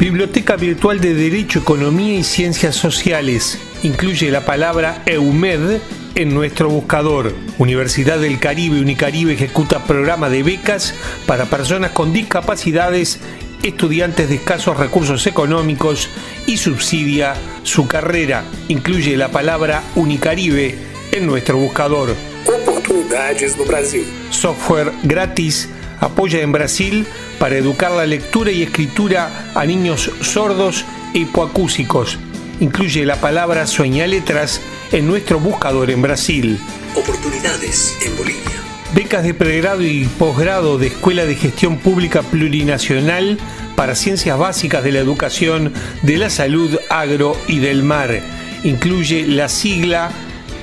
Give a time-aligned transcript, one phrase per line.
[0.00, 3.58] Biblioteca Virtual de Derecho, Economía y Ciencias Sociales.
[3.82, 5.78] Incluye la palabra EUMED
[6.14, 7.34] en nuestro buscador.
[7.58, 10.94] Universidad del Caribe Unicaribe ejecuta programa de becas
[11.26, 13.20] para personas con discapacidades,
[13.62, 16.08] estudiantes de escasos recursos económicos
[16.46, 18.44] y subsidia su carrera.
[18.68, 20.78] Incluye la palabra Unicaribe
[21.12, 22.16] en nuestro buscador.
[22.46, 24.06] Oportunidades no Brasil.
[24.30, 25.68] Software gratis
[26.00, 27.06] apoya en Brasil
[27.38, 32.18] para educar la lectura y escritura a niños sordos e hipoacúsicos.
[32.60, 33.64] Incluye la palabra
[34.06, 34.60] letras
[34.92, 36.58] en nuestro buscador en Brasil.
[36.94, 38.50] Oportunidades en Bolivia.
[38.94, 43.38] Becas de pregrado y posgrado de Escuela de Gestión Pública Plurinacional
[43.76, 48.20] para Ciencias Básicas de la Educación, de la Salud, Agro y del Mar.
[48.64, 50.10] Incluye la sigla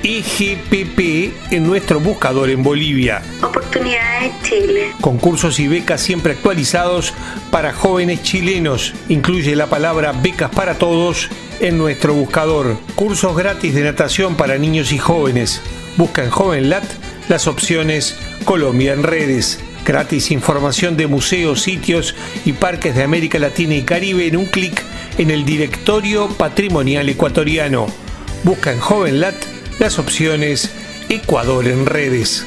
[0.02, 3.22] EGPP en nuestro buscador en Bolivia.
[3.68, 4.92] Oportunidades Chile.
[5.02, 7.12] Concursos y becas siempre actualizados
[7.50, 8.94] para jóvenes chilenos.
[9.10, 11.28] Incluye la palabra becas para todos
[11.60, 12.78] en nuestro buscador.
[12.94, 15.60] Cursos gratis de natación para niños y jóvenes.
[15.98, 16.82] Busca en JovenLat
[17.28, 19.60] las opciones Colombia en redes.
[19.84, 22.14] Gratis información de museos, sitios
[22.46, 24.82] y parques de América Latina y Caribe en un clic
[25.18, 27.86] en el directorio patrimonial ecuatoriano.
[28.44, 29.36] Busca en JovenLat
[29.78, 30.70] las opciones
[31.10, 32.46] Ecuador en redes.